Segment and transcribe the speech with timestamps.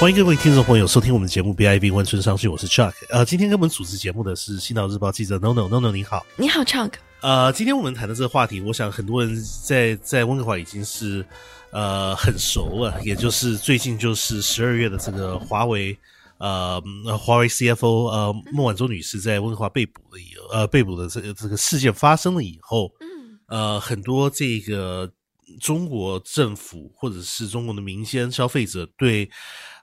[0.00, 2.92] 欢迎各位听众朋友收听我们的节目 BIB 温春商讯，我是 Chuck。
[3.10, 6.24] 呃，今天跟我们主持节目的是《新岛日报》记者 No No No No，你好。
[6.36, 6.92] 你好，Chuck。
[7.20, 11.26] 呃，今天我们谈的这个话题，我想很多人在在温哥华已经是
[11.72, 15.98] 呃很熟了，也就是最近就是十二月的这个华为
[16.38, 16.80] 呃
[17.18, 25.10] 华为 CFO 呃孟晚舟女士在温哥华被捕了以呃被捕的这个这个事件发生了以后，嗯，呃很多这个
[25.60, 29.28] 中国政府或者是中国的民间消费者对。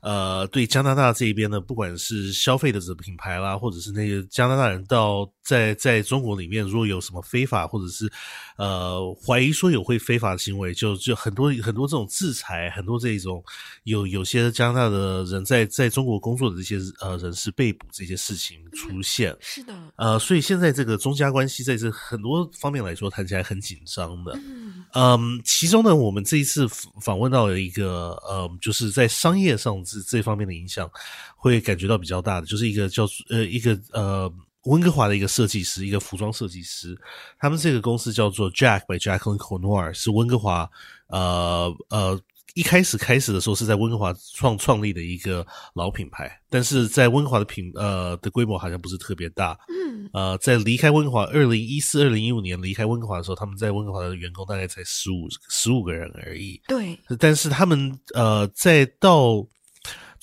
[0.06, 8.08] 呃，对加拿大这一边呢，不管是消费的这品牌啦，或者是那个加拿大人到在在中国里面，如果有什么非法，或者是
[8.56, 13.44] 呃怀疑说有会非法的行为，就就很多很多这种制裁，很多这种
[13.86, 19.36] 有有些加拿大的人在在中国工作的这些呃人士被捕这些事情出现。
[19.40, 19.74] 是的。
[19.96, 24.34] 呃，所以现在这个中加关系在这很多方面来说谈起来很紧张的。
[24.36, 24.86] 嗯。
[24.94, 26.68] 嗯，其中呢，我们这一次
[27.02, 29.84] 访问到了一个呃，就是在商业上。
[30.04, 30.90] 这方面的影响
[31.36, 34.32] 会感觉到比较大的，就是一个叫呃一个呃
[34.64, 36.98] 温哥华的一个设计师，一个服装设计师，
[37.38, 40.70] 他们这个公司叫做 Jack by Jacqueline Cornoir，是温哥华
[41.08, 42.20] 呃呃
[42.56, 50.10] 一开始开始的时候是在温哥华创创立的一个老品牌，但是在温哥华的品呃的规模好像不是特别大，嗯。
[50.14, 59.46] 呃在离开温哥华二零一四二零一五年离开温哥华的时候，他们在温哥华的员工大概才十五十五个人而已，对，但是他们呃在到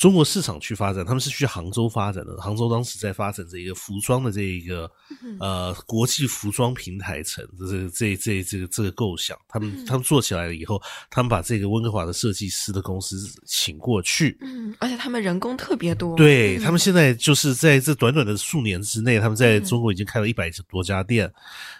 [0.02, 2.36] 中国市场去发展，他们是去杭州发展的。
[2.38, 4.90] 杭州当时在发展这一个服装的这一个
[5.38, 21.32] 呃国际服装平台城，这这这这个这个构想，他们他们做起来了以后，他们把这个温哥华的设计师的公司请过去，嗯，而且他们人工特别多，对他们现在就是在这短短的数年之内，他们在中国已经开了一百多家店，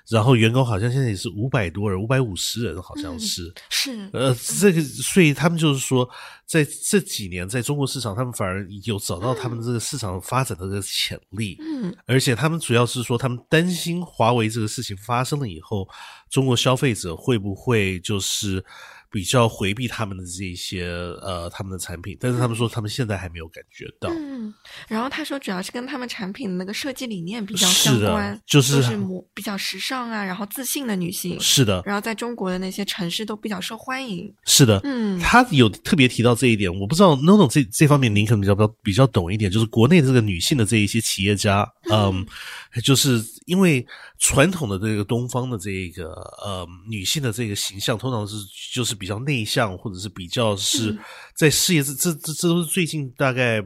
[0.07, 3.53] 然后员工好像现在也是五百多人，五百五十人，好像是。
[3.69, 4.09] 是。
[4.13, 6.09] 呃这个，所以他们就是说。
[6.45, 15.89] 在这几年，在中国市场，他们反而有找到他们这个市场发展的这个潜力，嗯，而且他们主要是说，他们担心华为这个事情发生了以后，
[16.31, 18.65] 中国消费者会不会就是。
[19.13, 20.87] 比较回避他们的这些
[21.21, 24.09] 呃他们的产品，但是他们说他们现在还没有感觉到。
[24.09, 24.53] 嗯，
[24.89, 28.97] 然后他说主要是跟他们产品的那个设计理念比较相关，就是就是
[29.35, 31.39] 比较时尚啊，然后自信的女性。
[31.39, 34.35] 是的，然后在中国的那些城市都比较受欢迎。
[34.47, 42.27] 是的，嗯，他有特别提到这一点，我不知道 NONO 这这方面您可能比较比较比较懂一点，就是国内这个女性的这一些企业家，嗯，
[42.83, 43.87] 就是因为
[44.19, 48.37] 传统的这个东方的这个呃女性的这个形象，通常是
[48.73, 48.97] 就是。
[49.03, 50.97] 比较内向，或者是比较是
[51.35, 53.61] 在事业这这这这都是最近大概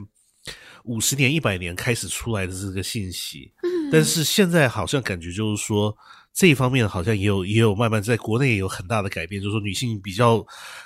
[0.85, 3.53] 五十年、一百年开始出来的这个信息。
[3.63, 5.95] 嗯，但是现在好像感觉就是说。
[6.37, 10.39] 这一方面好像也有也有慢慢在国内也有很大的改变，就是说女性比较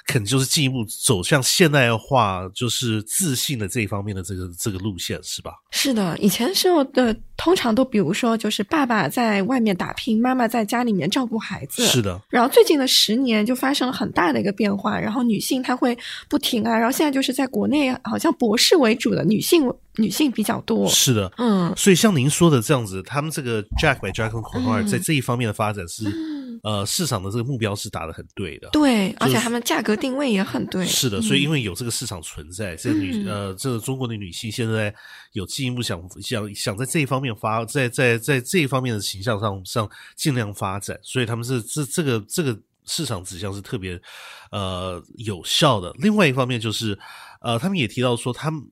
[0.06, 5.54] 可能就是进一步走向现代化，就是自信的这一方面的这个这个路线，是吧？
[5.72, 11.84] 是的，以前时候的通常都比如说就是爸爸在外面打拼，妈妈在家里面照顾孩子。
[11.84, 12.20] 是的。
[12.30, 19.68] 然后最近的十年就发生了很大的一个变化，然后女性她会不停啊，然后现在就是在国内好像博士为主的女性。
[19.96, 26.04] 女性比较多，是的，嗯，所以像您说的这样子，他们这个 Jack by Jack and Corner 在这一方面的发展是，
[26.62, 34.94] 呃，市场的这个目标是打的很对的，对，而且他们价格定位也很对，是的，所以因为有这个市场存在，这女呃，这个中国的女性现在
[35.32, 42.56] 有进一步想想想在这一方面发，在在在这一方面的形象上上尽量发展，所以他们是这这个这个
[42.86, 44.00] 市场指向是特别
[44.52, 45.92] 呃有效的。
[45.98, 46.96] 另外一方面就是，
[47.40, 48.62] 呃，他们也提到说他们。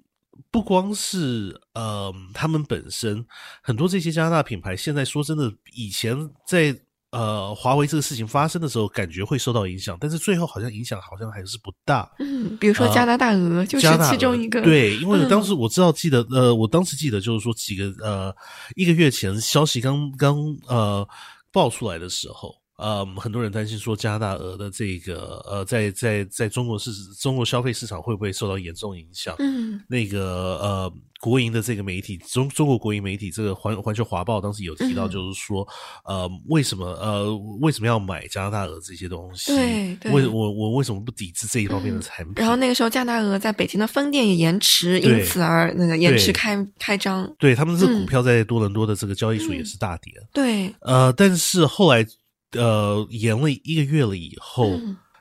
[0.50, 3.24] 不光是呃，他们本身
[3.62, 6.16] 很多这些加拿大品牌，现在说真的，以前
[6.46, 6.74] 在
[7.10, 12.10] 呃华为这个事情发生的时候，感觉会受到影响，但是最后好像影响好像还是不大。
[12.18, 14.62] 嗯，比如说加拿大鹅就是其中一个。
[14.62, 18.34] 对，因为当时我知道，记得呃，我当时记得就是说几个呃
[18.76, 21.06] 一个月前消息刚刚呃
[21.52, 22.54] 爆出来的时候。
[22.78, 29.34] 呃，很多人担心说加拿大鹅的这个呃，在在在中国市中国消费市场会不会受到严重影响？
[29.40, 35.66] 嗯，那个呃，国营的这个媒体中中国国营媒体这个环环球华报当时有提到，就是说
[36.04, 39.52] 呃，为什么呃为什么要买加拿大鹅这些东西？
[39.52, 42.34] 对，为我我为什么不抵制这一方面的产品？
[42.36, 47.28] 然后那个时候加拿大鹅在北京的分店也延迟，因此而那个延迟开开张。
[47.40, 50.12] 对他们这股票在多伦多的这个交易所也是大跌。
[50.32, 52.06] 对，呃，但是后来。
[52.52, 54.78] 呃，延了一个月了以后，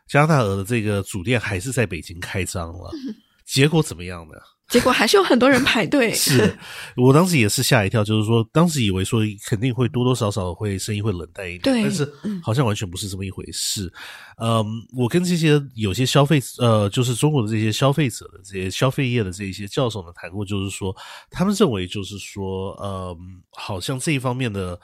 [0.07, 2.91] 加拿大鹅的这个主店还是在北京开张了。
[3.45, 4.33] 结果怎么样呢？
[4.67, 6.11] 结果还是有很多人排队。
[6.15, 6.53] 是
[6.97, 12.13] 我当时也是吓一跳，就是说当时以为说肯定会多多少少会生意会冷淡一点，对但是
[12.43, 13.89] 好像完全不是这么一回事。
[14.41, 20.93] 嗯，我跟这些有些消费呃，就是中国的这些消费者的这些消费业的这一些教授呢谈过，就是说
[21.31, 23.17] 他们认为就是说，呃，
[23.51, 24.77] 好像这一方面的。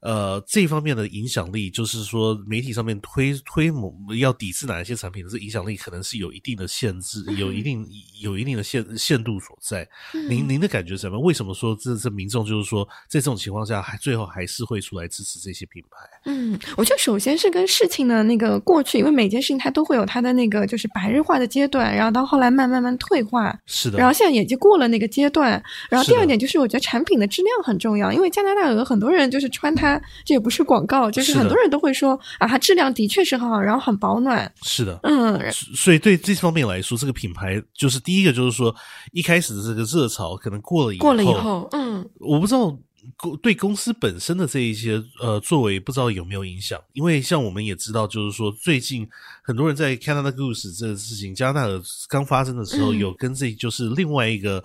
[0.00, 7.86] 呃，这方面的影响力，就是说媒体上面推推某要抵制哪一些产品的这影响力，可能是有一定的限制，有一定
[8.22, 9.86] 有一定的限限度所在。
[10.28, 11.22] 您您的感觉怎么样？
[11.22, 15.98] 为什么说这这民众就是说在这种情况下，还最后还是会出来支持这些品牌？
[16.24, 23.54] 嗯，我觉得首先是跟事情的那个过去，因为每件事情它都会有它的那个就是白日化的阶段，然后到后来慢慢慢退化。
[23.66, 23.98] 是的。
[23.98, 25.62] 然后现在也就过了那个阶段。
[25.90, 29.89] 然后第二点就是，我觉得产品的质量很重要，因为加拿大鹅很多人就是穿它。
[30.24, 34.52] 这也不是广告，就是很多人都会说啊，它质量的确是很好，然后很保暖。
[34.62, 38.74] 是的，嗯，所以对这方面来说，这个品牌就是第一个，就是说
[39.12, 42.76] 一开始的这个热潮可能过了以后，过了以后，嗯，我不知道
[43.16, 46.80] 公对公司本身的这一些呃作为，不知道有没有影响。
[46.92, 49.08] 因为像我们也知道，就是说最近
[49.42, 54.62] 很多人在 Canada Goose 这个事情，加拿大的刚发生的时候，有跟这就是另外一个。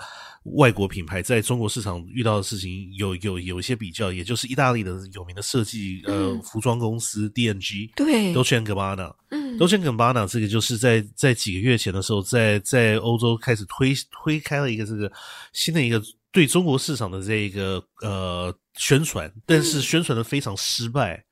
[0.53, 15.11] 外国品牌在中国市场遇到的事情有有有一些比较，也就是意大利的有名的设计呃服装公司 D N G 对，Dolce Gabbana，嗯，Dolce Gabbana 这个就是在在几个月前的时候，在在欧洲开始推推开了一个这个
[15.51, 15.99] 新的一个
[16.35, 21.24] 对中国市场的这一个呃宣传，但是宣传的非常失败。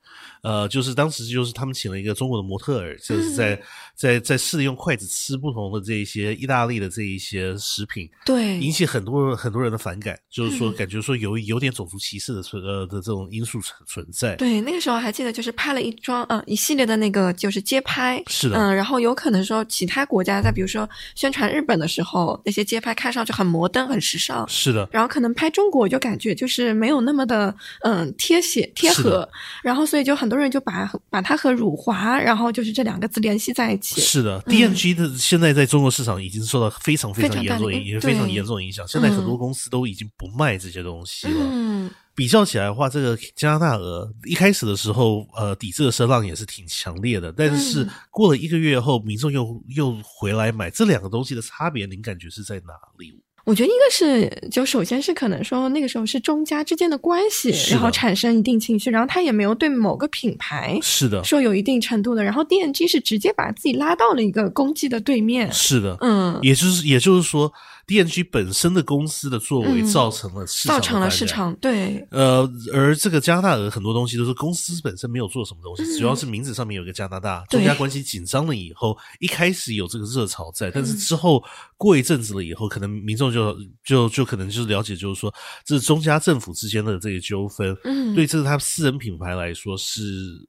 [0.44, 3.58] 呃，就是当时就是他们请了一个中国的模特儿，就是在
[3.96, 14.36] 在在试着用筷子吃不同的这一些意大利的这一些食品，对，引起很多很多人的反感，就是说感觉说有有点种族歧视的存呃的这种因素存存在。
[14.36, 29.26] 对，那个时候还记得就是拍了一桩呃一系列的那个就是街拍，是的，嗯，然后有可能说其他国家在比如说宣传日本的时候，那些街拍看上去很摩登很时尚，是的，然后可能拍中国就感觉就是没有那么的嗯贴写贴合，
[29.64, 30.33] 然后所以就很。
[30.33, 34.02] 很多人就把把它和辱华，然后就是这两个字联系在一起。
[34.02, 38.88] 是的，D N G 的现在在中国市场已经受到非常非常严重影，非常严重的影响。
[38.88, 41.40] 现在很多公司都已经不卖这些东西了。
[41.52, 47.32] 嗯，比较起来的话，这个加拿大鹅一开始的时候，呃，抵制的声浪也是挺强烈的。
[47.32, 53.22] 但是过了一个月后，民众又又回来买，这两个东西的差别，您感觉是在哪里？
[53.46, 67.52] 我觉得一个是，就首先是可能说那个时候是中加之间的关系，然后产生一定情绪，然后他也没有对某个品牌是的说有一定程度的，然后 D N G 是直接把自己拉到了一个攻击的对面，是的，嗯，也就是也就是说。
[68.00, 72.06] N G 本身的公司的作为造成了市场，造成了市场对。
[72.12, 81.44] 呃，而这个加拿大的很多东西都是公司本身没有做什么东西，主要是名字上面有一个加拿大，中加关系紧张了以后，一开始有这个热潮在，但是之后
[81.78, 85.34] 过一阵子了以后，可能民众就就就可能就是了解，就是说
[85.66, 90.02] 这是中加政府之间的这个纠纷，嗯，对这是他私人品牌来说是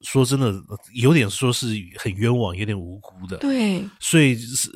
[0.02, 0.54] 说真的
[0.94, 1.66] 有点说是
[1.98, 4.70] 很冤枉，有点无辜的，对，所以是。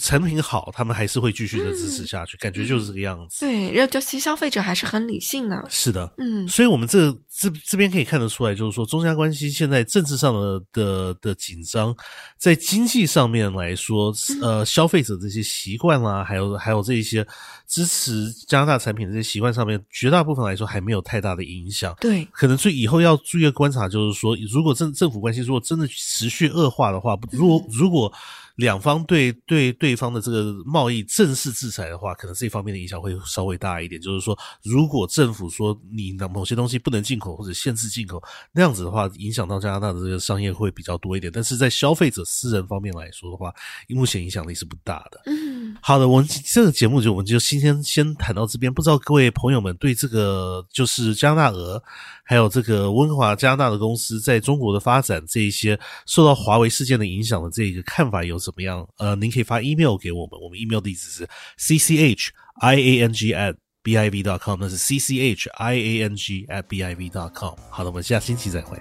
[0.00, 3.40] 产品好，他们还是会继续的支持下去，感觉就是这个样子。
[3.40, 5.64] 对，然后就其实消费者还是很理性的。
[5.70, 11.94] 是的，嗯，所以我们这这这边可以看得出来，就是说中加关系现在政治上的的的紧张，
[12.36, 14.12] 在经济上面来说，
[14.42, 17.26] 呃，消费者这些习惯啦，还有还有这一些
[17.66, 21.94] 支持加拿大产品的这些习惯上面，绝大部分来说还没有太大的影响。
[22.00, 28.12] 对，可能最以后要注意观察，就是说，如果政政府关系如果真的持续恶化的话，如果如果。
[28.56, 34.00] 两方对对对方的这个贸易正式制裁的话，可能这方面的影响会稍微大一点。
[34.00, 41.32] 就是说，如果政府说你的某些东西不能进口或者限制进口，那样子的话，影响到加拿大的这个商业会比较多一点。
[41.34, 43.52] 但是在消费者私人方面来说的话，
[43.88, 45.22] 目前影响力是不大的。
[45.26, 48.72] 嗯，好的，我们这个节目就我们就今天先谈到这边。
[48.72, 51.82] 不知道各位朋友们对这个就是加拿大鹅，
[52.22, 58.38] 还有这个温华加拿大的公司在中国的发展这一些受到华为事件的影响的这个看法有？
[58.44, 58.86] 怎么样？
[58.98, 64.22] 呃，您可以发 email 给我们，我们 email 地址是 c c h i a n g at b i v
[64.22, 67.54] dot com，那是 c c h i a n g at b i v dot com。
[67.70, 68.78] 好的，我们下星期再会。